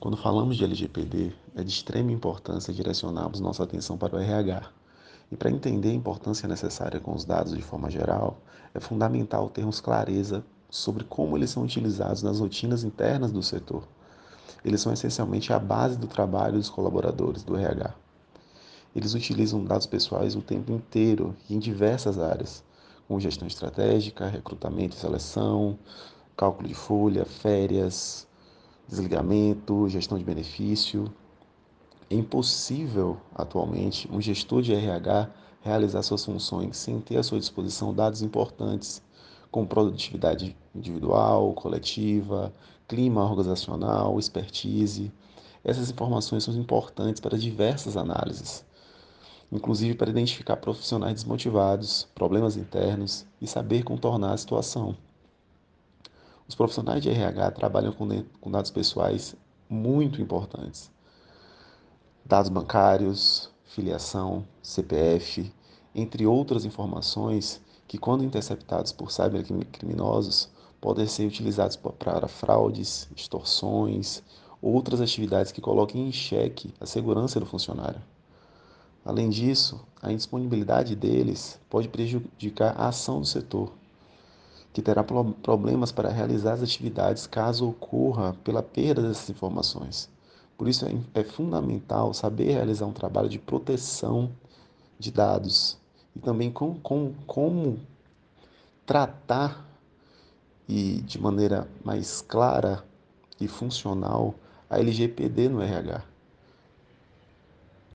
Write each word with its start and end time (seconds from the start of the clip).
Quando 0.00 0.16
falamos 0.16 0.56
de 0.56 0.64
LGPD, 0.64 1.30
é 1.54 1.62
de 1.62 1.68
extrema 1.68 2.10
importância 2.10 2.72
direcionarmos 2.72 3.38
nossa 3.38 3.64
atenção 3.64 3.98
para 3.98 4.16
o 4.16 4.18
RH. 4.18 4.62
E 5.30 5.36
para 5.36 5.50
entender 5.50 5.90
a 5.90 5.92
importância 5.92 6.48
necessária 6.48 6.98
com 6.98 7.14
os 7.14 7.26
dados 7.26 7.54
de 7.54 7.60
forma 7.60 7.90
geral, 7.90 8.38
é 8.72 8.80
fundamental 8.80 9.50
termos 9.50 9.78
clareza 9.78 10.42
sobre 10.70 11.04
como 11.04 11.36
eles 11.36 11.50
são 11.50 11.64
utilizados 11.64 12.22
nas 12.22 12.40
rotinas 12.40 12.82
internas 12.82 13.30
do 13.30 13.42
setor. 13.42 13.86
Eles 14.64 14.80
são 14.80 14.90
essencialmente 14.90 15.52
a 15.52 15.58
base 15.58 15.98
do 15.98 16.06
trabalho 16.06 16.56
dos 16.56 16.70
colaboradores 16.70 17.44
do 17.44 17.54
RH. 17.54 17.92
Eles 18.96 19.12
utilizam 19.12 19.62
dados 19.62 19.86
pessoais 19.86 20.34
o 20.34 20.40
tempo 20.40 20.72
inteiro 20.72 21.36
e 21.46 21.54
em 21.54 21.58
diversas 21.58 22.18
áreas, 22.18 22.64
como 23.06 23.20
gestão 23.20 23.46
estratégica, 23.46 24.26
recrutamento 24.28 24.96
e 24.96 24.98
seleção, 24.98 25.78
cálculo 26.34 26.68
de 26.68 26.74
folha, 26.74 27.26
férias, 27.26 28.26
desligamento, 28.90 29.88
gestão 29.88 30.18
de 30.18 30.24
benefício. 30.24 31.10
É 32.10 32.14
impossível, 32.16 33.16
atualmente, 33.34 34.10
um 34.12 34.20
gestor 34.20 34.60
de 34.60 34.74
RH 34.74 35.30
realizar 35.62 36.02
suas 36.02 36.24
funções 36.24 36.76
sem 36.76 37.00
ter 37.00 37.16
à 37.16 37.22
sua 37.22 37.38
disposição 37.38 37.94
dados 37.94 38.20
importantes, 38.20 39.00
como 39.50 39.66
produtividade 39.66 40.56
individual, 40.74 41.52
coletiva, 41.54 42.52
clima 42.88 43.22
organizacional, 43.22 44.18
expertise. 44.18 45.12
Essas 45.62 45.90
informações 45.90 46.44
são 46.44 46.54
importantes 46.54 47.20
para 47.20 47.38
diversas 47.38 47.96
análises, 47.96 48.64
inclusive 49.52 49.94
para 49.94 50.10
identificar 50.10 50.56
profissionais 50.56 51.14
desmotivados, 51.14 52.08
problemas 52.14 52.56
internos 52.56 53.24
e 53.40 53.46
saber 53.46 53.84
contornar 53.84 54.32
a 54.32 54.36
situação. 54.36 54.96
Os 56.50 56.56
profissionais 56.56 57.00
de 57.00 57.08
RH 57.08 57.52
trabalham 57.52 57.92
com 57.92 58.50
dados 58.50 58.72
pessoais 58.72 59.36
muito 59.68 60.20
importantes. 60.20 60.90
Dados 62.26 62.50
bancários, 62.50 63.48
filiação, 63.66 64.44
CPF, 64.60 65.54
entre 65.94 66.26
outras 66.26 66.64
informações 66.64 67.60
que, 67.86 67.98
quando 67.98 68.24
interceptados 68.24 68.90
por 68.90 69.12
cybercriminosos, 69.12 70.50
podem 70.80 71.06
ser 71.06 71.24
utilizados 71.24 71.76
para 71.76 72.26
fraudes, 72.26 73.08
extorsões, 73.16 74.20
outras 74.60 75.00
atividades 75.00 75.52
que 75.52 75.60
coloquem 75.60 76.08
em 76.08 76.12
xeque 76.12 76.74
a 76.80 76.84
segurança 76.84 77.38
do 77.38 77.46
funcionário. 77.46 78.02
Além 79.04 79.30
disso, 79.30 79.86
a 80.02 80.10
indisponibilidade 80.10 80.96
deles 80.96 81.60
pode 81.70 81.88
prejudicar 81.88 82.74
a 82.76 82.88
ação 82.88 83.20
do 83.20 83.26
setor, 83.26 83.72
que 84.72 84.80
terá 84.80 85.02
problemas 85.02 85.90
para 85.90 86.10
realizar 86.10 86.52
as 86.54 86.62
atividades 86.62 87.26
caso 87.26 87.68
ocorra 87.68 88.34
pela 88.44 88.62
perda 88.62 89.02
dessas 89.02 89.28
informações. 89.28 90.08
Por 90.56 90.68
isso 90.68 90.86
é, 90.86 91.20
é 91.20 91.24
fundamental 91.24 92.14
saber 92.14 92.52
realizar 92.52 92.86
um 92.86 92.92
trabalho 92.92 93.28
de 93.28 93.38
proteção 93.38 94.30
de 94.98 95.10
dados 95.10 95.78
e 96.14 96.20
também 96.20 96.50
com, 96.50 96.74
com, 96.74 97.14
como 97.26 97.80
tratar 98.84 99.66
e 100.68 101.00
de 101.02 101.20
maneira 101.20 101.66
mais 101.84 102.20
clara 102.20 102.84
e 103.40 103.48
funcional 103.48 104.34
a 104.68 104.78
LGPD 104.78 105.48
no 105.48 105.62
RH. 105.62 106.09